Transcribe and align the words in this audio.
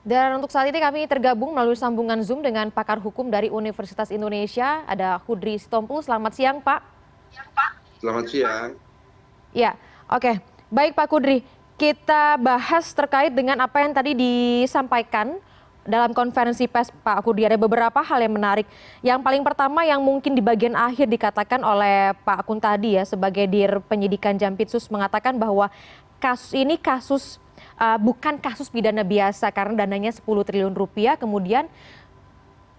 Dan 0.00 0.40
untuk 0.40 0.48
saat 0.48 0.64
ini 0.72 0.80
kami 0.80 1.04
tergabung 1.04 1.52
melalui 1.52 1.76
sambungan 1.76 2.16
Zoom 2.24 2.40
dengan 2.40 2.72
pakar 2.72 2.96
hukum 2.96 3.28
dari 3.28 3.52
Universitas 3.52 4.08
Indonesia, 4.08 4.80
ada 4.88 5.20
Hudri 5.28 5.60
Sitompul. 5.60 6.00
Selamat 6.00 6.32
siang, 6.32 6.56
Pak. 6.64 6.80
Selamat 8.00 8.24
siang. 8.32 8.68
Ya, 9.52 9.76
oke. 10.08 10.40
Baik 10.72 10.96
Pak 10.96 11.06
Kudri, 11.10 11.44
kita 11.76 12.40
bahas 12.40 12.88
terkait 12.96 13.28
dengan 13.34 13.60
apa 13.60 13.84
yang 13.84 13.92
tadi 13.92 14.16
disampaikan 14.16 15.36
dalam 15.84 16.16
konferensi 16.16 16.64
pers 16.64 16.88
Pak 17.04 17.20
Kudri. 17.20 17.44
Ada 17.44 17.60
beberapa 17.60 18.00
hal 18.00 18.24
yang 18.24 18.32
menarik. 18.40 18.64
Yang 19.04 19.20
paling 19.20 19.42
pertama 19.44 19.84
yang 19.84 20.00
mungkin 20.00 20.32
di 20.32 20.40
bagian 20.40 20.80
akhir 20.80 21.12
dikatakan 21.12 21.60
oleh 21.60 22.16
Pak 22.24 22.48
Kun 22.48 22.56
tadi 22.56 22.96
ya 22.96 23.04
sebagai 23.04 23.44
dir 23.44 23.84
penyidikan 23.84 24.38
Jampitsus 24.40 24.88
mengatakan 24.88 25.36
bahwa 25.36 25.68
kasus 26.20 26.52
ini 26.52 26.76
kasus 26.76 27.40
uh, 27.80 27.96
bukan 27.96 28.36
kasus 28.36 28.68
pidana 28.68 29.00
biasa 29.00 29.48
karena 29.50 29.88
dananya 29.88 30.12
10 30.12 30.22
triliun 30.22 30.76
rupiah 30.76 31.16
kemudian 31.16 31.66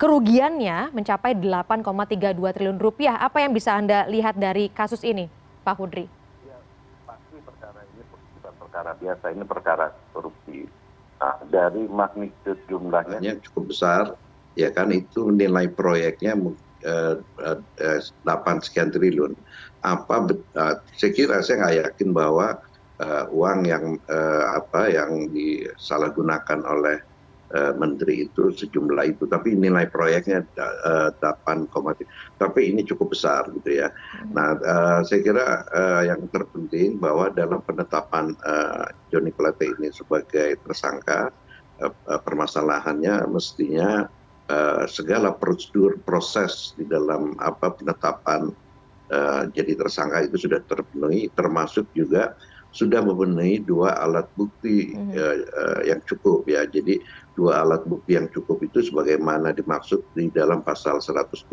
kerugiannya 0.02 0.89
mencapai 0.97 1.38
8,32 1.38 2.57
triliun 2.57 2.81
rupiah. 2.81 3.21
Apa 3.21 3.45
yang 3.45 3.53
bisa 3.53 3.77
Anda 3.77 4.09
lihat 4.09 4.33
dari 4.33 4.73
kasus 4.73 5.05
ini, 5.05 5.30
Pak 5.61 5.77
Hudri? 5.77 6.09
Ya, 6.41 6.57
pasti 7.05 7.38
perkara 7.45 7.85
ini 7.85 8.02
bukan 8.09 8.53
perkara 8.57 8.91
biasa, 8.97 9.25
ini 9.30 9.45
perkara 9.45 9.85
korupsi. 10.09 10.66
Nah, 11.21 11.38
dari 11.53 11.85
magnitud 11.85 12.58
jumlahnya 12.66 13.38
cukup 13.45 13.69
besar, 13.69 14.17
ya 14.58 14.73
kan 14.73 14.89
itu 14.89 15.30
nilai 15.30 15.69
proyeknya 15.69 16.33
eh, 16.81 17.16
eh, 17.77 17.99
8 18.25 18.66
sekian 18.66 18.89
triliun. 18.89 19.38
Apa 19.85 20.30
uh, 20.30 20.75
saya 20.97 21.11
kira 21.13 21.45
saya 21.45 21.61
nggak 21.61 21.77
yakin 21.77 22.09
bahwa 22.09 22.58
uang 23.33 23.65
yang 23.65 23.97
uh, 24.09 24.61
apa 24.61 24.93
yang 24.93 25.33
disalahgunakan 25.33 26.61
oleh 26.61 27.01
uh, 27.55 27.73
menteri 27.73 28.29
itu 28.29 28.53
sejumlah 28.53 29.17
itu 29.17 29.25
tapi 29.25 29.57
nilai 29.57 29.89
proyeknya 29.89 30.45
uh, 30.85 31.09
8, 31.17 31.66
tapi 32.38 32.61
ini 32.69 32.85
cukup 32.85 33.17
besar 33.17 33.49
gitu 33.58 33.81
ya. 33.81 33.89
Hmm. 33.89 34.38
Nah 34.38 34.47
saya 35.02 35.19
kira 35.25 35.47
yang 36.05 36.30
terpenting 36.30 37.02
bahwa 37.02 37.33
dalam 37.33 37.61
penetapan 37.66 38.38
Joni 39.09 39.33
Plate 39.33 39.65
ini 39.77 39.89
sebagai 39.89 40.61
tersangka 40.65 41.33
permasalahannya 42.05 43.25
mestinya 43.30 44.05
segala 44.86 45.33
prosedur 45.33 45.97
proses 46.05 46.77
di 46.77 46.86
dalam 46.86 47.33
apa 47.41 47.73
penetapan 47.73 48.53
jadi 49.55 49.73
tersangka 49.80 50.27
itu 50.27 50.45
sudah 50.47 50.61
terpenuhi 50.69 51.31
termasuk 51.33 51.88
juga 51.95 52.36
sudah 52.72 53.03
memenuhi 53.03 53.59
dua 53.59 54.00
alat 54.00 54.27
bukti 54.39 54.95
mhm. 54.95 55.11
ya, 55.11 55.27
uh, 55.44 55.80
yang 55.83 56.00
cukup 56.08 56.47
ya. 56.47 56.64
Jadi 56.64 57.03
dua 57.36 57.64
alat 57.64 57.83
bukti 57.83 58.16
yang 58.16 58.31
cukup 58.31 58.64
itu 58.64 58.80
sebagaimana 58.80 59.52
dimaksud 59.52 60.00
di 60.16 60.31
dalam 60.31 60.64
pasal 60.64 61.03
184 61.03 61.52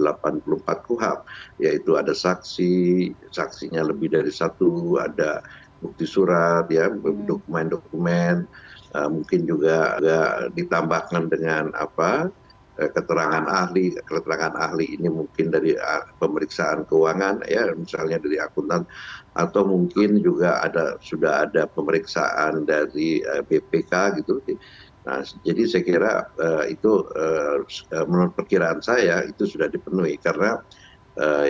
KUHP 0.63 1.19
yaitu 1.59 1.99
ada 1.99 2.15
saksi, 2.15 3.11
saksinya 3.35 3.83
lebih 3.87 4.15
dari 4.15 4.31
satu, 4.31 4.99
ada 5.03 5.43
bukti 5.83 6.07
surat 6.07 6.71
ya, 6.71 6.91
mhm. 6.91 7.27
dokumen-dokumen, 7.27 8.47
uh, 8.95 9.09
mungkin 9.11 9.47
juga, 9.47 9.99
juga 9.99 10.51
ditambahkan 10.55 11.31
dengan 11.31 11.75
apa? 11.75 12.31
Eh, 12.79 12.95
keterangan 12.95 13.43
ahli 13.43 13.91
keterangan 14.07 14.55
ahli 14.55 14.95
ini 14.95 15.11
mungkin 15.11 15.51
dari 15.51 15.75
ah, 15.75 16.07
pemeriksaan 16.15 16.87
keuangan 16.87 17.43
ya 17.51 17.75
misalnya 17.75 18.23
dari 18.23 18.39
akuntan 18.39 18.87
atau 19.35 19.67
mungkin 19.67 20.23
juga 20.23 20.63
ada 20.63 20.95
sudah 21.03 21.51
ada 21.51 21.67
pemeriksaan 21.67 22.63
dari 22.71 23.19
eh, 23.19 23.43
BPK 23.43 24.23
gitu. 24.23 24.39
Nah 25.11 25.27
jadi 25.43 25.63
saya 25.67 25.83
kira 25.83 26.13
uh, 26.37 26.69
itu 26.69 27.01
menurut 28.07 28.37
perkiraan 28.37 28.85
saya 28.85 29.25
itu 29.25 29.49
sudah 29.49 29.65
dipenuhi 29.73 30.21
karena 30.21 30.61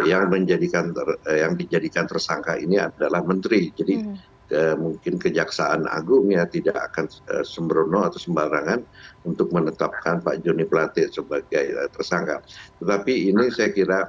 yang 0.07 0.31
menjadikan 0.31 0.95
yang 1.27 1.59
dijadikan 1.59 2.07
tersangka 2.07 2.55
ini 2.55 2.79
adalah 2.79 3.19
menteri. 3.27 3.75
Jadi 3.75 3.95
hmm 3.99 4.38
mungkin 4.81 5.21
kejaksaan 5.21 5.85
agung 5.93 6.33
ya 6.33 6.49
tidak 6.49 6.93
akan 6.93 7.07
uh, 7.29 7.45
sembrono 7.45 8.09
atau 8.09 8.17
sembarangan 8.17 8.81
untuk 9.29 9.53
menetapkan 9.53 10.25
Pak 10.25 10.41
Joni 10.41 10.65
Plate 10.65 11.13
sebagai 11.13 11.77
uh, 11.77 11.89
tersangka. 11.93 12.41
Tetapi 12.81 13.29
ini 13.29 13.53
saya 13.53 13.71
kira 13.73 14.01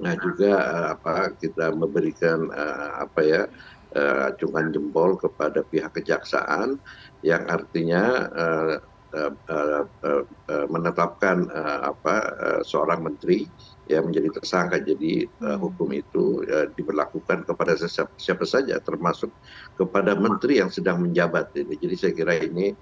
nah 0.00 0.16
juga 0.18 0.56
apa 0.98 1.30
kita 1.36 1.70
memberikan 1.78 2.48
apa 2.96 3.20
ya 3.22 3.42
acungan 3.94 4.72
jempol 4.72 5.14
kepada 5.20 5.62
pihak 5.68 5.94
kejaksaan 5.94 6.80
yang 7.22 7.44
artinya 7.46 8.26
menetapkan 10.72 11.44
uh, 11.52 11.92
apa 11.92 12.16
uh, 12.32 12.60
seorang 12.64 13.04
menteri 13.04 13.44
ya 13.90 14.00
menjadi 14.00 14.40
tersangka. 14.40 14.80
Jadi 14.80 15.28
uh, 15.44 15.60
hukum 15.60 15.92
itu 15.92 16.40
diberlakukan 16.76 17.44
kepada 17.44 17.76
siapa, 17.76 18.12
siapa 18.16 18.44
saja 18.48 18.80
termasuk 18.80 19.28
kepada 19.76 20.16
menteri 20.16 20.64
yang 20.64 20.72
sedang 20.72 21.04
menjabat 21.04 21.52
ini. 21.52 21.76
Jadi 21.76 21.94
saya 21.98 22.12
kira 22.16 22.34
ini 22.40 22.72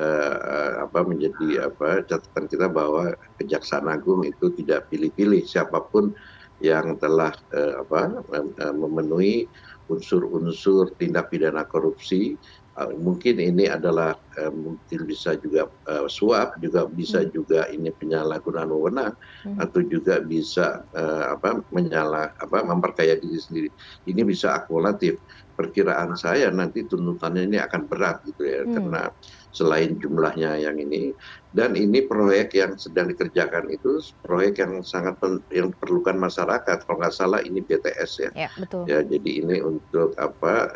uh, 0.00 0.84
apa 0.84 1.00
menjadi 1.04 1.68
apa 1.72 2.04
catatan 2.04 2.44
kita 2.48 2.66
bahwa 2.68 3.16
kejaksaan 3.40 3.88
agung 3.88 4.24
itu 4.24 4.52
tidak 4.56 4.88
pilih-pilih 4.92 5.44
siapa 5.44 5.80
pun 5.92 6.12
yang 6.60 7.00
telah 7.00 7.32
uh, 7.56 7.80
apa 7.84 8.20
uh, 8.36 8.74
memenuhi 8.76 9.48
unsur-unsur 9.90 10.94
tindak 11.00 11.32
pidana 11.34 11.66
korupsi 11.66 12.36
Eh, 12.36 12.59
mungkin 12.88 13.36
ini 13.42 13.68
adalah 13.68 14.16
uh, 14.40 14.52
mungkin 14.52 15.04
bisa 15.04 15.36
juga 15.36 15.68
uh, 15.90 16.06
suap 16.08 16.56
juga 16.62 16.86
bisa 16.88 17.20
hmm. 17.24 17.30
juga 17.34 17.66
ini 17.68 17.92
penyalahgunaan 17.92 18.70
wewenang 18.70 19.14
hmm. 19.44 19.58
atau 19.60 19.80
juga 19.84 20.22
bisa 20.22 20.82
apa 21.30 21.60
menyalah 21.72 22.32
apa 22.38 22.62
memperkaya 22.64 23.18
diri 23.18 23.38
sendiri 23.40 23.68
ini 24.06 24.22
bisa 24.24 24.62
akumulatif 24.62 25.18
perkiraan 25.58 26.16
saya 26.16 26.48
nanti 26.48 26.88
tuntutannya 26.88 27.44
ini 27.44 27.58
akan 27.60 27.84
berat 27.84 28.24
gitu 28.24 28.42
ya 28.48 28.60
hmm. 28.64 28.72
karena 28.76 29.02
selain 29.50 29.98
jumlahnya 29.98 30.62
yang 30.62 30.78
ini 30.78 31.10
dan 31.52 31.74
ini 31.74 32.06
proyek 32.06 32.54
yang 32.54 32.78
sedang 32.78 33.10
dikerjakan 33.10 33.66
itu 33.66 33.98
proyek 34.22 34.62
yang 34.62 34.78
sangat 34.86 35.18
pen, 35.18 35.42
yang 35.50 35.74
diperlukan 35.74 36.16
masyarakat 36.16 36.86
kalau 36.86 37.02
nggak 37.02 37.10
salah 37.10 37.42
ini 37.42 37.58
BTS 37.58 38.30
ya, 38.30 38.30
ya, 38.46 38.50
betul. 38.54 38.86
ya 38.86 39.02
jadi 39.02 39.30
ini 39.42 39.58
untuk 39.58 40.14
apa 40.22 40.70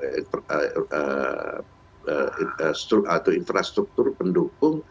Eh, 0.50 1.58
atau 3.08 3.30
infrastruktur 3.32 4.12
pendukung 4.16 4.84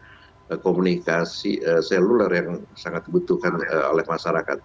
eh, 0.50 0.58
komunikasi 0.58 1.62
eh, 1.62 1.82
seluler 1.82 2.30
yang 2.30 2.48
sangat 2.74 3.06
dibutuhkan 3.08 3.58
oleh 3.90 4.04
masyarakat. 4.06 4.58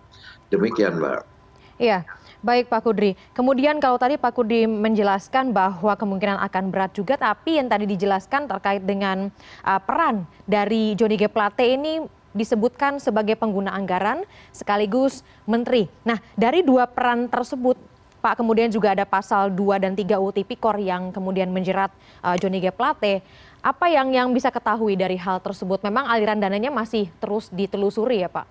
Demikian, 0.50 0.98
Mbak. 0.98 1.40
Iya, 1.80 2.04
baik 2.44 2.68
Pak 2.68 2.84
Kudri. 2.84 3.16
Kemudian 3.32 3.80
kalau 3.80 3.96
tadi 3.96 4.20
Pak 4.20 4.36
Kudri 4.36 4.68
menjelaskan 4.68 5.56
bahwa 5.56 5.96
kemungkinan 5.96 6.36
akan 6.52 6.76
berat 6.76 6.92
juga, 6.92 7.16
tapi 7.16 7.56
yang 7.56 7.72
tadi 7.72 7.88
dijelaskan 7.88 8.52
terkait 8.52 8.84
dengan 8.84 9.32
uh, 9.64 9.80
peran 9.80 10.28
dari 10.44 10.92
Joni 11.00 11.16
G. 11.16 11.32
Plate 11.32 11.64
ini 11.64 12.04
disebutkan 12.36 13.02
sebagai 13.02 13.40
pengguna 13.40 13.74
anggaran 13.74 14.28
sekaligus 14.54 15.26
menteri. 15.50 15.90
Nah, 16.06 16.22
dari 16.38 16.62
dua 16.62 16.86
peran 16.86 17.32
tersebut 17.32 17.80
Pak, 18.20 18.36
kemudian 18.44 18.68
juga 18.68 18.92
ada 18.92 19.08
pasal 19.08 19.48
2 19.48 19.80
dan 19.80 19.96
3 19.96 20.20
UU 20.20 20.36
Tipikor 20.36 20.76
yang 20.76 21.16
kemudian 21.16 21.48
menjerat 21.48 21.88
uh, 22.20 22.36
Johnny 22.36 22.60
G. 22.60 22.68
Plate. 22.68 23.24
Apa 23.64 23.88
yang 23.88 24.12
yang 24.12 24.28
bisa 24.36 24.52
ketahui 24.52 25.00
dari 25.00 25.16
hal 25.16 25.40
tersebut? 25.40 25.80
Memang 25.88 26.08
aliran 26.08 26.40
dananya 26.40 26.68
masih 26.68 27.08
terus 27.24 27.48
ditelusuri 27.48 28.24
ya 28.24 28.30
Pak? 28.32 28.48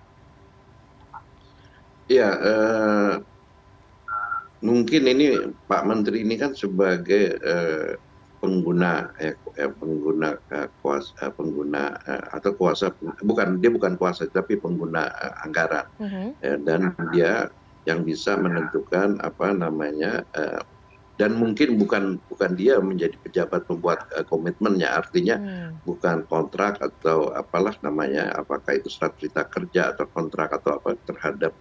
Ya, 2.09 2.29
uh, 2.33 3.13
mungkin 4.65 5.05
ini 5.05 5.53
Pak 5.69 5.85
Menteri 5.85 6.25
ini 6.25 6.33
kan 6.33 6.57
sebagai 6.57 7.37
uh, 7.45 7.93
pengguna 8.39 9.11
eh, 9.19 9.35
pengguna 9.59 10.39
kuasa 10.79 11.27
pengguna 11.35 11.91
atau 12.31 12.55
kuasa 12.55 12.87
bukan 13.19 13.59
dia 13.59 13.67
bukan 13.67 13.99
kuasa 13.99 14.31
tapi 14.31 14.55
pengguna 14.55 15.11
anggaran 15.43 15.83
uh 15.99 16.07
-huh. 16.07 16.27
uh, 16.39 16.57
dan 16.63 16.95
dia 17.11 17.51
yang 17.87 18.03
bisa 18.03 18.35
menentukan 18.35 19.19
apa 19.23 19.55
namanya 19.55 20.23
uh, 20.35 20.61
dan 21.19 21.35
mungkin 21.35 21.75
bukan 21.75 22.15
bukan 22.31 22.55
dia 22.55 22.79
menjadi 22.79 23.19
pejabat 23.19 23.67
membuat 23.67 24.07
uh, 24.15 24.23
komitmennya. 24.23 25.03
Artinya 25.03 25.35
hmm. 25.35 25.83
bukan 25.83 26.23
kontrak 26.31 26.79
atau 26.79 27.35
apalah 27.35 27.75
namanya 27.83 28.31
apakah 28.39 28.79
itu 28.79 28.87
surat 28.87 29.11
perintah 29.19 29.43
kerja 29.51 29.91
atau 29.91 30.07
kontrak 30.15 30.55
atau 30.55 30.79
apa 30.79 30.95
terhadap 31.03 31.51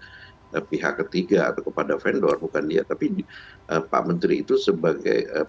uh, 0.55 0.63
pihak 0.63 1.03
ketiga 1.03 1.51
atau 1.51 1.67
kepada 1.67 1.99
vendor 1.99 2.39
bukan 2.39 2.71
dia. 2.71 2.87
Tapi 2.87 3.27
uh, 3.75 3.83
Pak 3.83 4.03
Menteri 4.07 4.47
itu 4.47 4.55
sebagai 4.55 5.27
uh, 5.35 5.47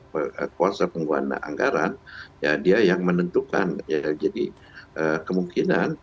kuasa 0.57 0.89
pengguna 0.89 1.37
anggaran 1.45 1.93
ya 2.41 2.57
dia 2.57 2.81
yang 2.81 3.05
menentukan. 3.05 3.77
Ya 3.85 4.09
jadi 4.17 4.49
uh, 4.97 5.21
kemungkinan 5.21 6.01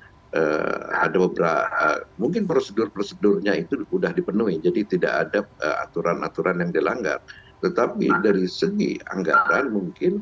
ada 1.06 1.16
beberapa 1.16 1.64
uh, 1.70 1.98
mungkin 2.20 2.44
prosedur 2.44 2.90
prosedurnya 2.92 3.56
itu 3.56 3.86
sudah 3.88 4.10
dipenuhi 4.12 4.60
jadi 4.60 4.84
tidak 4.84 5.12
ada 5.28 5.40
uh, 5.62 5.86
aturan 5.86 6.20
aturan 6.26 6.60
yang 6.60 6.74
dilanggar. 6.74 7.22
Tetapi 7.64 8.20
dari 8.20 8.44
segi 8.44 9.00
anggaran 9.08 9.72
mungkin 9.72 10.20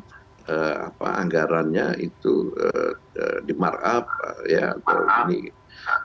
uh, 0.48 0.92
apa 0.92 1.08
anggarannya 1.18 1.98
itu 1.98 2.52
uh, 2.54 2.92
uh, 2.94 3.38
di 3.42 3.52
markup 3.56 4.06
uh, 4.06 4.40
ya 4.46 4.76
atau 4.78 5.02
ini. 5.26 5.50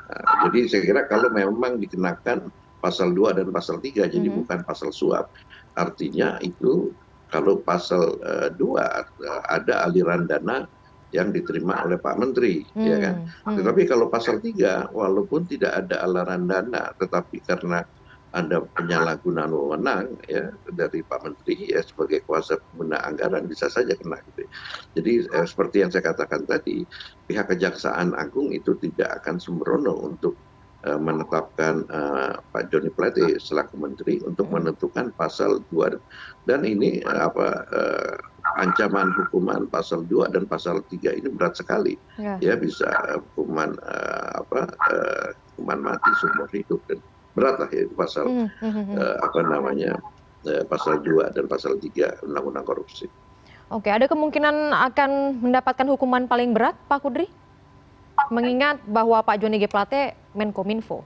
Uh, 0.10 0.50
jadi 0.50 0.60
saya 0.68 0.81
kira 0.84 1.02
kalau 1.07 1.30
memang 1.30 1.78
dikenakan 1.78 2.50
pasal 2.80 3.12
2 3.12 3.36
dan 3.36 3.48
pasal 3.52 3.78
3 3.78 4.07
jadi 4.10 4.28
-hmm. 4.28 4.38
bukan 4.44 4.60
pasal 4.63 4.90
suap. 4.90 5.31
Artinya 5.78 6.40
itu 6.42 6.92
kalau 7.30 7.62
pasal 7.62 8.18
uh, 8.25 8.50
2 8.57 8.57
uh, 8.57 9.42
ada 9.54 9.86
aliran 9.86 10.25
dana 10.25 10.66
yang 11.09 11.33
diterima 11.33 11.81
oleh 11.85 11.97
Pak 11.97 12.15
Menteri, 12.21 12.61
hmm, 12.61 12.85
ya 12.85 12.97
kan. 13.01 13.15
Hmm. 13.45 13.57
Tetapi 13.57 13.81
kalau 13.89 14.07
pasal 14.13 14.38
3, 14.38 14.94
walaupun 14.94 15.50
tidak 15.50 15.85
ada 15.85 16.06
aliran 16.06 16.45
dana, 16.45 16.94
tetapi 16.97 17.41
karena 17.41 17.81
ada 18.29 18.61
penyalahgunaan 18.77 19.50
wewenang 19.50 20.13
ya 20.29 20.53
dari 20.69 21.01
Pak 21.01 21.25
Menteri 21.25 21.73
ya 21.73 21.81
sebagai 21.81 22.21
kuasa 22.29 22.61
pengguna 22.61 23.01
anggaran 23.01 23.50
bisa 23.50 23.73
saja 23.73 23.97
kena 23.97 24.21
gitu. 24.21 24.45
Jadi 25.01 25.13
eh, 25.25 25.47
seperti 25.50 25.81
yang 25.81 25.89
saya 25.89 26.13
katakan 26.13 26.45
tadi, 26.45 26.85
pihak 27.25 27.50
Kejaksaan 27.50 28.13
Agung 28.13 28.53
itu 28.53 28.77
tidak 28.77 29.25
akan 29.25 29.41
sembrono 29.41 29.97
untuk 30.06 30.38
menetapkan 30.88 31.84
eh, 31.92 32.34
Pak 32.40 32.72
Joni 32.72 32.88
Plate 32.88 33.36
selaku 33.36 33.76
menteri 33.76 34.24
untuk 34.24 34.48
hmm. 34.48 34.56
menentukan 34.56 35.12
pasal 35.20 35.60
2 35.76 36.00
dan 36.48 36.64
ini 36.64 37.04
eh, 37.04 37.20
apa 37.20 37.68
eh, 37.68 38.16
ancaman 38.64 39.12
hukuman 39.12 39.68
pasal 39.68 40.08
2 40.08 40.31
dan 40.31 40.48
pasal 40.48 40.80
3 40.88 41.20
ini 41.20 41.28
berat 41.36 41.60
sekali. 41.60 42.00
Ya, 42.16 42.40
ya 42.40 42.54
bisa 42.56 42.88
hukuman 43.36 43.76
apa 44.40 44.72
hukuman 45.54 45.92
mati 45.92 46.12
seumur 46.24 46.48
hidup 46.56 46.80
dan 46.88 47.04
berat 47.36 47.56
lah 47.60 47.70
ya 47.72 47.84
pasal 47.94 48.26
hmm, 48.26 48.48
hmm, 48.64 48.96
apa 49.20 49.40
namanya 49.44 50.00
pasal 50.72 51.04
2 51.04 51.36
dan 51.36 51.46
pasal 51.52 51.76
3 51.76 52.24
undang-undang 52.24 52.64
korupsi. 52.64 53.12
Oke, 53.70 53.94
ada 53.94 54.10
kemungkinan 54.10 54.74
akan 54.74 55.44
mendapatkan 55.46 55.86
hukuman 55.94 56.26
paling 56.26 56.58
berat 56.58 56.74
Pak 56.90 57.06
Kudri? 57.06 57.30
Mengingat 58.27 58.83
bahwa 58.83 59.24
Pak 59.24 59.39
Joni 59.39 59.57
G. 59.57 59.66
Plate 59.71 60.16
Menkominfo. 60.36 61.01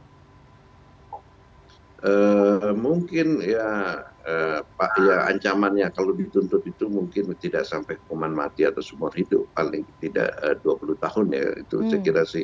Uh, 2.04 2.76
mungkin 2.76 3.40
ya 3.40 4.04
uh, 4.28 4.60
Pak 4.60 4.92
ya 5.00 5.24
ancamannya 5.32 5.88
kalau 5.96 6.12
dituntut 6.12 6.60
itu 6.68 6.92
mungkin 6.92 7.32
tidak 7.40 7.64
sampai 7.64 7.96
hukuman 7.96 8.36
mati 8.36 8.68
atau 8.68 8.84
seumur 8.84 9.16
hidup 9.16 9.48
paling 9.56 9.88
tidak 10.04 10.36
uh, 10.44 10.52
20 10.68 11.00
tahun 11.00 11.26
ya 11.32 11.48
itu 11.64 11.76
hmm. 11.80 11.88
saya 11.88 12.02
kira 12.04 12.24
sih 12.28 12.44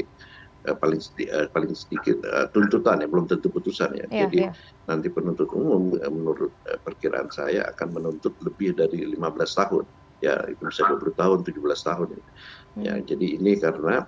Eh, 0.68 0.76
paling 0.76 1.00
uh, 1.32 1.48
paling 1.56 1.72
sedikit 1.72 2.20
uh, 2.28 2.52
tuntutan 2.52 3.00
ya 3.00 3.08
belum 3.08 3.32
tentu 3.32 3.48
putusan 3.48 3.96
ya. 3.96 4.04
Yeah, 4.12 4.28
Jadi 4.28 4.40
yeah. 4.44 4.54
nanti 4.92 5.08
penuntut 5.08 5.48
umum 5.56 5.96
uh, 5.96 6.12
menurut 6.12 6.52
uh, 6.68 6.76
perkiraan 6.84 7.32
saya 7.32 7.64
akan 7.72 7.96
menuntut 7.96 8.36
lebih 8.44 8.76
dari 8.76 9.08
15 9.08 9.16
tahun. 9.56 9.88
Ya, 10.20 10.36
itu 10.52 10.60
bisa 10.60 10.84
20 10.84 11.16
tahun, 11.16 11.48
17 11.48 11.64
tahun 11.64 12.08
ya. 12.12 12.20
Hmm. 12.20 12.84
ya 12.84 12.94
jadi 13.08 13.28
ini 13.40 13.56
karena 13.56 14.04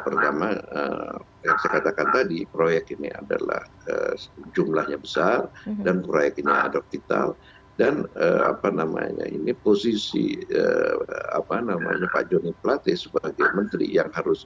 pertama 0.00 0.56
uh, 0.72 1.20
yang 1.44 1.56
saya 1.60 1.80
katakan 1.80 2.08
tadi 2.16 2.48
proyek 2.48 2.96
ini 2.96 3.12
adalah 3.12 3.60
uh, 3.92 4.16
jumlahnya 4.56 4.96
besar 4.96 5.52
hmm. 5.68 5.84
dan 5.84 6.00
proyek 6.00 6.40
ini 6.40 6.48
ada 6.48 6.80
vital 6.88 7.36
dan 7.80 8.04
apa 8.44 8.68
namanya 8.68 9.24
ini 9.24 9.56
posisi 9.56 10.36
apa 11.32 11.64
namanya 11.64 12.12
Pak 12.12 12.28
Joni 12.28 12.52
Plate 12.60 12.92
sebagai 12.92 13.40
menteri 13.56 13.88
yang 13.88 14.12
harus 14.12 14.44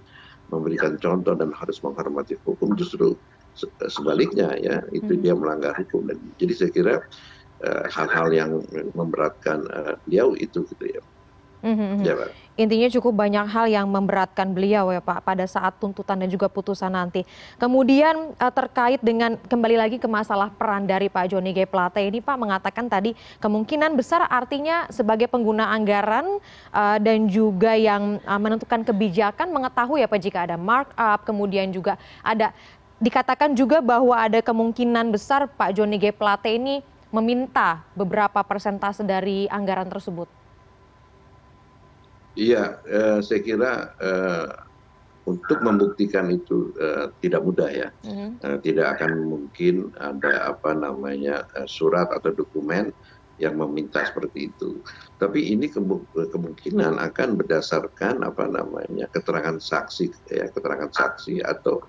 memberikan 0.55 0.95
contoh 1.03 1.35
dan 1.35 1.51
harus 1.51 1.83
menghormati 1.83 2.39
hukum 2.47 2.79
justru 2.79 3.19
sebaliknya 3.91 4.55
ya 4.63 4.87
itu 4.95 5.19
hmm. 5.19 5.23
dia 5.27 5.35
melanggar 5.35 5.75
hukum 5.75 6.07
dan 6.07 6.19
jadi 6.39 6.53
saya 6.55 6.71
kira 6.71 6.95
eh, 7.67 7.85
hal-hal 7.91 8.29
yang 8.31 8.63
memberatkan 8.95 9.67
beliau 10.07 10.39
itu 10.39 10.63
gitu 10.71 10.85
ya. 10.95 11.03
Mm-hmm. 11.65 12.05
Ya, 12.05 12.15
Intinya 12.55 12.87
cukup 12.87 13.19
banyak 13.19 13.51
hal 13.51 13.67
yang 13.67 13.91
memberatkan 13.91 14.55
beliau 14.55 14.95
ya 14.95 15.03
Pak 15.03 15.27
pada 15.27 15.43
saat 15.43 15.75
tuntutan 15.83 16.15
dan 16.15 16.31
juga 16.31 16.47
putusan 16.47 16.95
nanti. 16.95 17.27
Kemudian 17.59 18.31
uh, 18.39 18.53
terkait 18.55 19.03
dengan 19.03 19.35
kembali 19.35 19.75
lagi 19.75 19.97
ke 19.99 20.07
masalah 20.07 20.55
peran 20.55 20.87
dari 20.87 21.11
Pak 21.11 21.35
Joni 21.35 21.51
G 21.51 21.67
Plate 21.67 22.07
ini 22.07 22.23
Pak 22.23 22.39
mengatakan 22.39 22.87
tadi 22.87 23.17
kemungkinan 23.43 23.99
besar 23.99 24.31
artinya 24.31 24.87
sebagai 24.87 25.27
pengguna 25.27 25.67
anggaran 25.75 26.39
uh, 26.71 27.01
dan 27.03 27.27
juga 27.27 27.75
yang 27.75 28.23
uh, 28.23 28.39
menentukan 28.39 28.87
kebijakan 28.87 29.51
mengetahui 29.51 30.05
ya 30.05 30.07
Pak 30.07 30.21
jika 30.23 30.47
ada 30.47 30.55
markup 30.55 31.27
kemudian 31.27 31.75
juga 31.75 31.99
ada 32.23 32.55
dikatakan 33.03 33.59
juga 33.59 33.83
bahwa 33.83 34.15
ada 34.15 34.39
kemungkinan 34.39 35.11
besar 35.11 35.51
Pak 35.51 35.75
Joni 35.75 35.99
G 35.99 36.15
Plate 36.15 36.55
ini 36.55 36.87
meminta 37.11 37.83
beberapa 37.99 38.47
persentase 38.47 39.03
dari 39.03 39.51
anggaran 39.51 39.91
tersebut. 39.91 40.44
Iya, 42.35 42.83
eh, 42.83 43.19
saya 43.23 43.41
kira 43.47 43.73
eh, 44.03 44.49
untuk 45.25 45.59
membuktikan 45.65 46.29
itu 46.29 46.73
eh, 46.77 47.09
tidak 47.25 47.43
mudah 47.45 47.71
ya. 47.73 47.89
Mm-hmm. 48.05 48.29
Eh, 48.45 48.59
tidak 48.61 48.87
akan 48.99 49.13
mungkin 49.25 49.95
ada 49.97 50.53
apa 50.53 50.77
namanya 50.77 51.49
eh, 51.57 51.69
surat 51.69 52.13
atau 52.13 52.31
dokumen 52.35 52.93
yang 53.41 53.59
meminta 53.59 54.05
seperti 54.05 54.53
itu. 54.53 54.79
Tapi 55.19 55.51
ini 55.51 55.67
kemungkinan 55.71 57.03
akan 57.03 57.35
berdasarkan 57.35 58.23
apa 58.23 58.47
namanya 58.47 59.11
keterangan 59.11 59.59
saksi 59.59 60.31
ya 60.31 60.47
keterangan 60.55 60.95
saksi 60.95 61.43
atau 61.43 61.83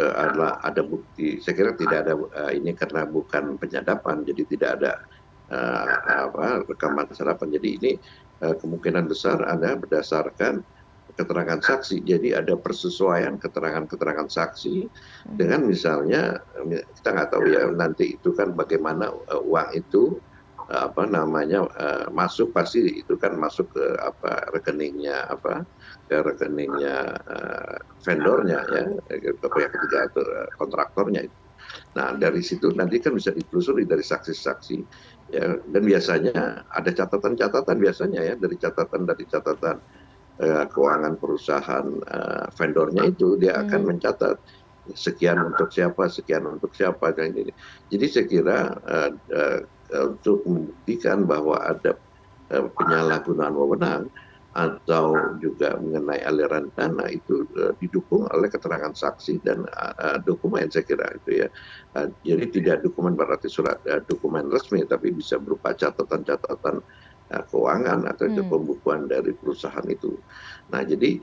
adalah 0.00 0.58
ada 0.66 0.82
bukti. 0.82 1.38
Saya 1.38 1.54
kira 1.54 1.78
tidak 1.78 2.08
ada 2.08 2.14
ini 2.50 2.74
karena 2.74 3.06
bukan 3.06 3.54
penyadapan, 3.54 4.26
jadi 4.26 4.42
tidak 4.50 4.70
ada 4.82 4.92
apa 6.26 6.66
rekaman 6.66 7.06
sarapan. 7.14 7.54
Jadi 7.54 7.68
ini 7.78 7.92
kemungkinan 8.40 9.04
besar 9.06 9.44
ada 9.44 9.76
berdasarkan 9.76 10.64
keterangan 11.20 11.60
saksi. 11.60 12.00
Jadi 12.06 12.32
ada 12.32 12.56
persesuaian 12.56 13.36
keterangan-keterangan 13.36 14.28
saksi 14.30 14.88
hmm. 14.88 15.36
dengan 15.36 15.68
misalnya 15.68 16.40
kita 16.96 17.08
nggak 17.12 17.30
tahu 17.34 17.44
ya 17.50 17.68
nanti 17.74 18.16
itu 18.16 18.32
kan 18.32 18.56
bagaimana 18.56 19.12
uh, 19.12 19.42
uang 19.44 19.76
itu 19.76 20.16
uh, 20.70 20.88
apa 20.88 21.04
namanya 21.04 21.66
masuk 22.14 22.54
pasti 22.56 23.04
itu 23.04 23.18
kan 23.20 23.36
masuk 23.36 23.68
ke 23.74 23.84
apa 24.00 24.48
rekeningnya 24.54 25.28
apa 25.28 25.66
ke 26.08 26.16
rekeningnya 26.24 27.20
vendornya 28.02 28.60
ya 28.70 28.84
ke 29.20 29.46
pihak 29.46 29.70
ketiga 29.76 29.98
atau 30.10 30.24
kontraktornya 30.58 31.26
itu. 31.28 31.38
Nah 31.94 32.14
dari 32.18 32.42
situ 32.42 32.70
nanti 32.74 32.98
kan 32.98 33.14
bisa 33.14 33.30
ditelusuri 33.30 33.86
dari 33.86 34.02
saksi-saksi 34.02 34.76
ya 35.30 35.58
dan 35.62 35.82
biasanya 35.86 36.66
ada 36.66 36.90
catatan-catatan 36.90 37.76
biasanya 37.78 38.20
ya 38.22 38.34
dari 38.34 38.56
catatan 38.58 39.06
dari 39.06 39.24
catatan 39.30 39.76
uh, 40.42 40.64
keuangan 40.66 41.14
perusahaan 41.16 41.86
uh, 42.10 42.46
vendornya 42.54 43.14
itu 43.14 43.38
dia 43.38 43.54
hmm. 43.56 43.62
akan 43.66 43.80
mencatat 43.94 44.36
sekian 44.90 45.38
untuk 45.38 45.70
siapa 45.70 46.10
sekian 46.10 46.50
untuk 46.50 46.74
siapa 46.74 47.14
dan 47.14 47.30
ini 47.30 47.54
jadi 47.94 48.06
saya 48.10 48.26
kira 48.26 48.58
uh, 48.82 49.10
uh, 49.30 49.60
untuk 50.10 50.42
membuktikan 50.46 51.26
bahwa 51.26 51.62
ada 51.62 51.94
uh, 52.50 52.66
penyalahgunaan 52.74 53.54
wewenang 53.54 54.02
atau 54.50 55.14
juga 55.38 55.78
mengenai 55.78 56.26
aliran 56.26 56.74
dana 56.74 57.06
itu 57.06 57.46
uh, 57.54 57.70
didukung 57.78 58.26
oleh 58.34 58.50
keterangan 58.50 58.90
saksi 58.90 59.38
dan 59.46 59.62
uh, 59.78 60.18
dokumen 60.26 60.66
saya 60.66 60.82
kira 60.82 61.06
itu 61.22 61.46
ya 61.46 61.48
jadi 62.26 62.46
tidak 62.50 62.76
dokumen 62.82 63.14
berarti 63.14 63.46
surat 63.46 63.78
dokumen 64.10 64.50
resmi 64.50 64.82
tapi 64.86 65.14
bisa 65.14 65.38
berupa 65.38 65.74
catatan-catatan 65.74 66.82
keuangan 67.50 68.10
atau 68.10 68.26
hmm. 68.26 68.46
pembukuan 68.50 69.06
dari 69.06 69.30
perusahaan 69.34 69.86
itu 69.86 70.18
nah 70.70 70.82
jadi 70.82 71.18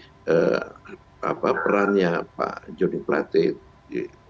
apa 1.23 1.49
perannya 1.51 2.23
Pak 2.35 2.77
Joni 2.79 2.99
Plate 3.03 3.55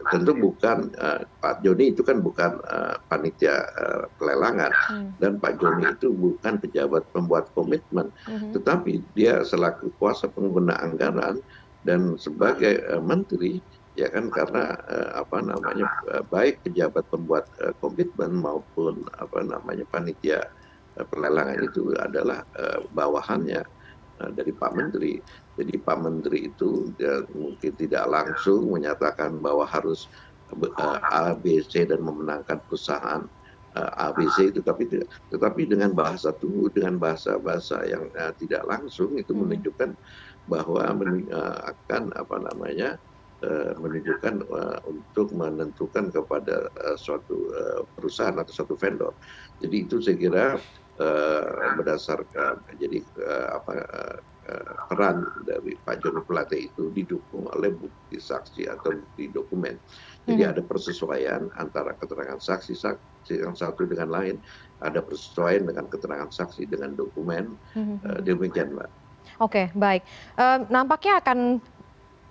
tentu 0.07 0.31
bukan 0.37 0.93
uh, 1.01 1.25
Pak 1.41 1.65
Joni 1.65 1.91
itu 1.91 2.05
kan 2.05 2.21
bukan 2.21 2.61
uh, 2.69 2.95
panitia 3.09 3.65
uh, 3.75 4.03
pelelangan. 4.21 4.71
Hmm. 4.87 5.09
dan 5.19 5.41
Pak 5.41 5.59
Joni 5.59 5.89
itu 5.89 6.13
bukan 6.13 6.61
pejabat 6.61 7.03
pembuat 7.11 7.49
komitmen, 7.57 8.13
hmm. 8.29 8.53
tetapi 8.53 9.01
dia 9.17 9.41
selaku 9.41 9.91
kuasa 9.97 10.29
pengguna 10.29 10.77
anggaran 10.79 11.41
dan 11.83 12.15
sebagai 12.19 12.83
menteri 12.99 13.63
ya 13.97 14.11
kan 14.13 14.29
karena 14.29 14.77
apa 15.17 15.41
namanya 15.41 15.87
baik 16.29 16.61
pejabat 16.61 17.01
pembuat 17.09 17.49
komitmen 17.81 18.43
maupun 18.43 19.07
apa 19.17 19.41
namanya 19.41 19.87
panitia 19.89 20.45
pelelangan 21.09 21.57
itu 21.63 21.95
adalah 21.97 22.43
bawahannya 22.91 23.63
dari 24.33 24.49
Pak 24.53 24.71
Menteri 24.73 25.21
jadi 25.57 25.73
Pak 25.81 25.97
Menteri 26.05 26.53
itu 26.53 26.93
dia 27.01 27.25
mungkin 27.33 27.73
tidak 27.73 28.05
langsung 28.05 28.69
menyatakan 28.69 29.41
bahwa 29.41 29.65
harus 29.65 30.05
uh, 30.53 30.99
A, 31.01 31.33
B, 31.33 31.65
C 31.65 31.83
dan 31.83 32.05
memenangkan 32.05 32.61
perusahaan 32.69 33.25
uh, 33.73 33.91
A, 33.97 34.13
B, 34.13 34.29
C 34.37 34.53
itu, 34.53 34.61
tapi 34.61 34.85
tetapi 35.33 35.61
dengan 35.65 35.97
bahasa 35.97 36.29
tubuh, 36.37 36.69
dengan 36.69 37.01
bahasa-bahasa 37.01 37.89
yang 37.89 38.05
uh, 38.13 38.31
tidak 38.37 38.63
langsung 38.69 39.17
itu 39.17 39.33
hmm. 39.33 39.41
menunjukkan 39.49 39.97
bahwa 40.47 40.85
men, 40.93 41.25
uh, 41.33 41.73
akan 41.73 42.13
apa 42.13 42.35
namanya 42.53 42.89
uh, 43.41 43.73
menunjukkan 43.81 44.45
uh, 44.47 44.79
untuk 44.85 45.33
menentukan 45.33 46.13
kepada 46.13 46.69
uh, 46.85 46.95
suatu 46.95 47.49
uh, 47.51 47.81
perusahaan 47.97 48.37
atau 48.37 48.53
suatu 48.53 48.77
vendor. 48.77 49.11
Jadi 49.59 49.89
itu 49.89 49.99
saya 49.99 50.15
kira 50.21 50.45
berdasarkan 51.77 52.57
jadi 52.81 53.05
apa 53.53 53.73
peran 54.87 55.27
dari 55.43 55.75
Pak 55.75 55.99
Joni 55.99 56.23
Plate 56.23 56.71
itu 56.71 56.89
didukung 56.95 57.51
oleh 57.51 57.69
bukti 57.75 58.15
saksi 58.17 58.65
atau 58.71 58.95
bukti 58.95 59.27
dokumen. 59.27 59.75
Jadi 60.23 60.43
hmm. 60.43 60.51
ada 60.55 60.61
persesuaian 60.63 61.51
antara 61.59 61.91
keterangan 61.95 62.39
saksi 62.39 62.73
saksi 62.75 63.43
yang 63.43 63.55
satu 63.55 63.83
dengan 63.83 64.07
lain, 64.11 64.39
ada 64.79 65.03
persesuaian 65.03 65.67
dengan 65.67 65.91
keterangan 65.91 66.31
saksi 66.31 66.67
dengan 66.67 66.95
dokumen. 66.95 67.59
Hmm. 67.75 67.99
Uh, 68.07 68.19
demikian, 68.23 68.75
Mbak. 68.75 68.89
Oke, 69.43 69.69
baik. 69.75 70.07
Uh, 70.39 70.63
nampaknya 70.71 71.19
akan 71.19 71.59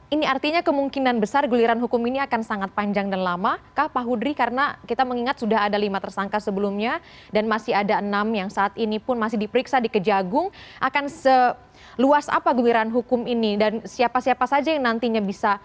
ini 0.07 0.23
artinya 0.23 0.63
kemungkinan 0.63 1.19
besar 1.19 1.51
guliran 1.51 1.83
hukum 1.83 1.99
ini 2.07 2.23
akan 2.23 2.47
sangat 2.47 2.71
panjang 2.71 3.11
dan 3.11 3.27
lama, 3.27 3.59
kah 3.75 3.91
Pak 3.91 4.07
Hudri? 4.07 4.39
Karena 4.39 4.79
kita 4.87 5.03
mengingat 5.03 5.43
sudah 5.43 5.67
ada 5.67 5.75
lima 5.75 5.99
tersangka 5.99 6.39
sebelumnya 6.39 7.03
dan 7.35 7.51
masih 7.51 7.75
ada 7.75 7.99
enam 7.99 8.31
yang 8.31 8.47
saat 8.47 8.71
ini 8.79 9.03
pun 9.03 9.19
masih 9.19 9.35
diperiksa 9.35 9.83
di 9.83 9.91
Kejagung. 9.91 10.55
Akan 10.79 11.11
seluas 11.11 12.31
apa 12.31 12.55
guliran 12.55 12.87
hukum 12.95 13.27
ini 13.27 13.59
dan 13.59 13.83
siapa-siapa 13.83 14.47
saja 14.47 14.71
yang 14.71 14.87
nantinya 14.87 15.19
bisa 15.19 15.59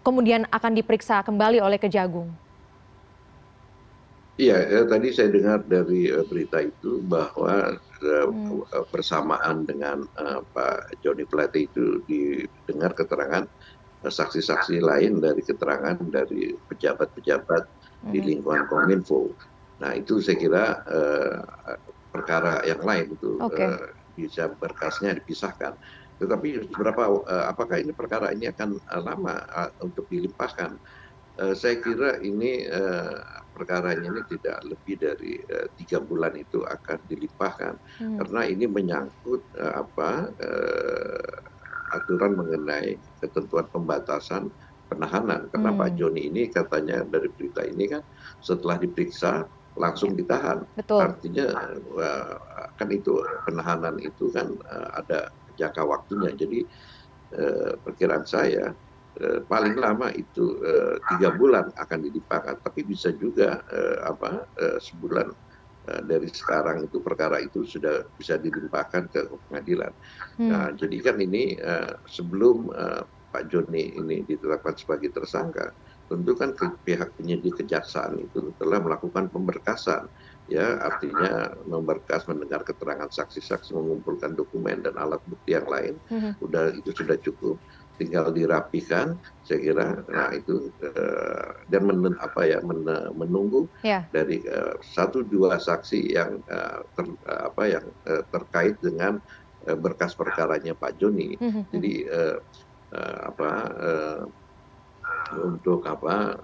kemudian 0.00 0.48
akan 0.48 0.72
diperiksa 0.80 1.20
kembali 1.20 1.60
oleh 1.60 1.76
Kejagung? 1.76 2.43
Iya, 4.34 4.58
ya, 4.66 4.80
tadi 4.90 5.14
saya 5.14 5.30
dengar 5.30 5.62
dari 5.62 6.10
uh, 6.10 6.26
berita 6.26 6.58
itu 6.58 6.98
bahwa 7.06 7.78
uh, 7.78 8.26
hmm. 8.26 8.66
bersamaan 8.90 9.62
dengan 9.62 10.10
uh, 10.18 10.42
Pak 10.50 10.98
Joni 11.06 11.22
Plate 11.22 11.70
itu 11.70 12.02
didengar 12.10 12.98
keterangan 12.98 13.46
saksi-saksi 14.02 14.82
lain 14.82 15.22
dari 15.22 15.38
keterangan 15.38 15.96
dari 16.10 16.50
pejabat-pejabat 16.66 17.62
di 18.10 18.18
hmm. 18.18 18.26
lingkungan 18.26 18.64
Kominfo. 18.66 19.30
Nah 19.78 19.94
itu 19.94 20.18
saya 20.18 20.36
kira 20.36 20.64
uh, 20.82 21.38
perkara 22.10 22.62
yang 22.66 22.82
lain 22.82 23.14
itu 23.14 23.38
okay. 23.38 23.70
uh, 23.70 23.86
bisa 24.18 24.50
berkasnya 24.50 25.14
dipisahkan. 25.14 25.78
Tetapi 26.18 26.74
berapa 26.74 27.22
uh, 27.22 27.44
apakah 27.50 27.78
ini 27.78 27.94
perkara 27.94 28.34
ini 28.34 28.50
akan 28.50 28.82
uh, 28.90 29.02
lama 29.02 29.46
uh, 29.54 29.70
untuk 29.78 30.10
dilimpahkan? 30.10 30.74
Uh, 31.38 31.54
saya 31.54 31.78
kira 31.82 32.22
ini 32.22 32.66
uh, 32.70 33.43
perkaranya 33.54 34.10
ini 34.10 34.22
tidak 34.26 34.58
lebih 34.66 34.94
dari 34.98 35.38
uh, 35.48 35.70
tiga 35.78 36.02
bulan 36.02 36.34
itu 36.34 36.66
akan 36.66 36.98
dilimpahkan 37.06 37.74
hmm. 38.02 38.18
karena 38.20 38.40
ini 38.50 38.64
menyangkut 38.66 39.42
uh, 39.56 39.80
apa 39.80 40.34
uh, 40.42 41.34
aturan 41.94 42.34
mengenai 42.34 42.98
ketentuan 43.22 43.70
pembatasan 43.70 44.50
penahanan 44.90 45.46
karena 45.54 45.70
hmm. 45.70 45.78
Pak 45.78 45.90
Joni 45.94 46.22
ini 46.26 46.42
katanya 46.50 47.06
dari 47.06 47.30
berita 47.30 47.62
ini 47.62 47.86
kan 47.86 48.02
setelah 48.42 48.76
diperiksa 48.82 49.46
langsung 49.78 50.18
ditahan 50.18 50.66
Betul. 50.78 51.02
artinya 51.02 51.50
kan 52.78 52.88
itu 52.94 53.18
penahanan 53.42 53.98
itu 53.98 54.30
kan 54.30 54.54
ada 54.94 55.34
jangka 55.58 55.82
waktunya 55.82 56.30
jadi 56.30 56.62
perkiraan 57.82 58.22
saya 58.22 58.70
paling 59.46 59.78
lama 59.78 60.10
itu 60.10 60.58
uh, 60.58 60.98
tiga 61.14 61.30
bulan 61.38 61.70
akan 61.78 61.98
dilimpahkan 62.02 62.58
tapi 62.66 62.82
bisa 62.82 63.14
juga 63.14 63.62
uh, 63.70 64.10
apa 64.10 64.50
sebulan 64.82 65.30
Eh, 65.84 66.00
dari 66.08 66.32
sekarang 66.32 66.88
itu 66.88 66.96
perkara 66.96 67.44
itu 67.44 67.60
sudah 67.68 68.08
bisa 68.16 68.40
dilimpahkan 68.40 69.04
ke 69.12 69.28
pengadilan. 69.48 69.92
Hmm. 70.40 70.48
Nah, 70.48 70.66
jadi 70.72 70.96
kan 71.04 71.20
ini 71.20 71.60
sebelum 72.08 72.72
Pak 73.28 73.52
Joni 73.52 73.92
ini 73.92 74.24
ditetapkan 74.24 74.80
sebagai 74.80 75.12
tersangka, 75.12 75.76
tentu 76.08 76.32
kan 76.40 76.56
ke, 76.56 76.72
pihak 76.88 77.12
penyidik 77.20 77.60
kejaksaan 77.60 78.16
itu 78.16 78.48
telah 78.56 78.80
melakukan 78.80 79.28
pemberkasan, 79.28 80.08
ya 80.48 80.80
artinya 80.80 81.52
memberkas 81.68 82.24
mendengar 82.32 82.64
keterangan 82.64 83.12
saksi-saksi, 83.12 83.76
mengumpulkan 83.76 84.32
dokumen 84.32 84.80
dan 84.80 84.96
alat 84.96 85.20
bukti 85.28 85.52
yang 85.52 85.68
lain, 85.68 86.00
hmm. 86.08 86.32
udah 86.40 86.72
itu 86.80 86.96
sudah 86.96 87.20
cukup 87.20 87.60
tinggal 87.96 88.34
dirapikan 88.34 89.14
saya 89.46 89.58
kira 89.62 89.86
nah 90.10 90.34
itu 90.34 90.70
uh, 90.82 91.62
dan 91.70 91.86
ya 92.42 92.58
men, 92.66 92.82
menunggu 93.14 93.70
ya. 93.86 94.02
dari 94.10 94.42
uh, 94.50 94.74
satu 94.82 95.22
dua 95.22 95.62
saksi 95.62 96.14
yang 96.14 96.42
ter, 96.98 97.06
apa 97.26 97.62
yang 97.70 97.86
uh, 98.10 98.22
terkait 98.34 98.74
dengan 98.82 99.22
berkas 99.64 100.12
perkaranya 100.12 100.76
Pak 100.76 101.00
Joni 101.00 101.40
-hmm. 101.40 101.72
jadi 101.72 101.94
apa 103.24 103.50
untuk 105.40 105.88
apa 105.88 106.36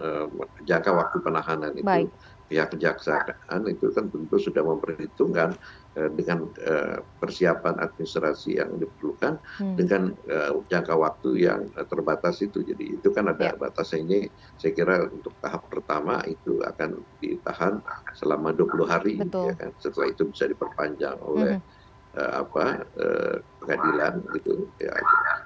jangka 0.64 0.88
waktu 0.88 1.16
penahanan 1.20 1.76
itu 1.76 1.84
Baik 1.84 2.08
pihak 2.50 2.74
kejaksaan 2.74 3.62
itu 3.70 3.94
kan 3.94 4.10
tentu 4.10 4.36
sudah 4.42 4.66
memperhitungkan 4.66 5.54
uh, 5.94 6.10
dengan 6.18 6.50
uh, 6.66 6.98
persiapan 7.22 7.78
administrasi 7.78 8.58
yang 8.58 8.74
diperlukan 8.82 9.38
hmm. 9.62 9.78
dengan 9.78 10.10
uh, 10.26 10.58
jangka 10.66 10.98
waktu 10.98 11.46
yang 11.46 11.70
terbatas 11.86 12.42
itu. 12.42 12.66
Jadi 12.66 12.98
itu 12.98 13.08
kan 13.14 13.30
ada 13.30 13.54
ya. 13.54 13.56
batasnya 13.56 14.02
ini. 14.02 14.18
Saya 14.58 14.74
kira 14.74 15.06
untuk 15.06 15.30
tahap 15.38 15.70
pertama 15.70 16.18
itu 16.26 16.58
akan 16.66 16.98
ditahan 17.22 17.78
selama 18.18 18.50
20 18.50 18.90
hari, 18.90 19.14
ya 19.22 19.54
kan. 19.54 19.70
Setelah 19.78 20.10
itu 20.10 20.26
bisa 20.26 20.50
diperpanjang 20.50 21.22
oleh 21.22 21.62
hmm. 21.62 22.18
uh, 22.18 22.32
apa 22.42 22.82
uh, 22.98 23.34
pengadilan 23.62 24.26
gitu. 24.34 24.66
Ya. 24.82 24.98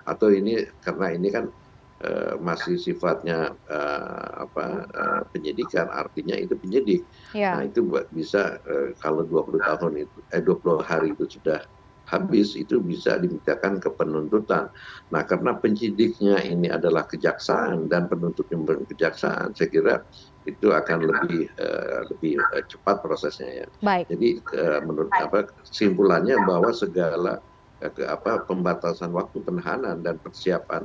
Atau 0.08 0.32
ini 0.32 0.64
karena 0.80 1.12
ini 1.12 1.28
kan 1.28 1.52
Eh, 1.52 1.63
masih 2.40 2.76
sifatnya 2.76 3.54
uh, 3.70 4.48
apa 4.48 4.88
uh, 4.92 5.22
penyidikan 5.30 5.88
artinya 5.90 6.36
itu 6.36 6.54
penyidik. 6.58 7.02
Ya. 7.32 7.58
Nah, 7.58 7.68
itu 7.68 7.86
bisa 8.12 8.58
uh, 8.64 8.92
kalau 9.00 9.24
20 9.26 9.60
tahun 9.62 9.92
itu 10.04 10.18
eh 10.34 10.42
20 10.42 10.84
hari 10.84 11.12
itu 11.16 11.24
sudah 11.38 11.64
habis 12.04 12.52
itu 12.54 12.78
bisa 12.84 13.16
dimintakan 13.16 13.80
ke 13.80 13.88
penuntutan. 13.88 14.68
Nah, 15.08 15.22
karena 15.24 15.56
penyidiknya 15.56 16.36
ini 16.44 16.68
adalah 16.68 17.08
kejaksaan 17.08 17.88
dan 17.88 18.06
penuntutnya 18.12 18.60
kejaksaan, 18.92 19.56
saya 19.56 19.68
kira 19.72 19.94
itu 20.44 20.68
akan 20.68 21.08
lebih 21.08 21.48
uh, 21.56 22.04
lebih 22.12 22.36
cepat 22.68 23.00
prosesnya 23.00 23.64
ya. 23.64 23.66
Baik. 23.80 24.12
Jadi 24.12 24.28
uh, 24.60 24.80
menurut 24.84 25.12
apa 25.16 25.48
kesimpulannya 25.64 26.36
bahwa 26.44 26.68
segala 26.76 27.40
uh, 27.80 27.90
ke, 27.90 28.04
apa 28.04 28.44
pembatasan 28.44 29.08
waktu 29.16 29.40
penahanan 29.40 30.04
dan 30.04 30.20
persiapan 30.20 30.84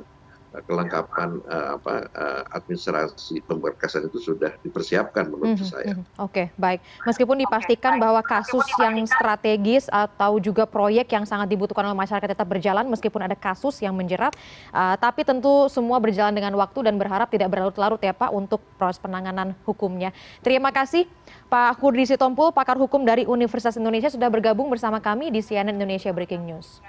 kelengkapan 0.65 1.38
uh, 1.46 1.77
apa 1.77 2.10
uh, 2.18 2.44
administrasi 2.58 3.46
pemberkasan 3.46 4.10
itu 4.10 4.18
sudah 4.18 4.50
dipersiapkan 4.65 5.29
menurut 5.29 5.56
mm 5.56 5.62
-hmm. 5.62 5.70
saya. 5.70 5.94
Oke, 5.94 6.06
okay, 6.18 6.46
baik. 6.58 6.82
Meskipun 7.06 7.38
dipastikan 7.38 8.01
bahwa 8.01 8.25
kasus 8.25 8.65
yang 8.82 8.98
strategis 9.06 9.86
atau 9.94 10.41
juga 10.41 10.65
proyek 10.65 11.13
yang 11.13 11.29
sangat 11.29 11.53
dibutuhkan 11.53 11.86
oleh 11.86 11.98
masyarakat 11.98 12.34
tetap 12.34 12.50
berjalan 12.50 12.89
meskipun 12.89 13.29
ada 13.29 13.38
kasus 13.38 13.77
yang 13.79 13.94
menjerat, 13.94 14.34
uh, 14.74 14.98
tapi 14.98 15.22
tentu 15.22 15.70
semua 15.70 16.01
berjalan 16.01 16.34
dengan 16.34 16.58
waktu 16.58 16.89
dan 16.89 16.98
berharap 16.98 17.29
tidak 17.29 17.53
berlarut-larut 17.53 18.01
ya 18.01 18.13
Pak 18.18 18.34
untuk 18.34 18.62
proses 18.82 18.98
penanganan 18.98 19.53
hukumnya. 19.70 20.10
Terima 20.41 20.74
kasih 20.74 21.06
Pak 21.50 21.77
Kudri 21.77 22.10
Sitompul, 22.10 22.50
pakar 22.53 22.77
hukum 22.77 23.06
dari 23.06 23.29
Universitas 23.29 23.77
Indonesia 23.77 24.10
sudah 24.10 24.29
bergabung 24.34 24.70
bersama 24.70 24.98
kami 24.98 25.29
di 25.29 25.46
CNN 25.46 25.77
Indonesia 25.77 26.10
Breaking 26.10 26.46
News. 26.46 26.82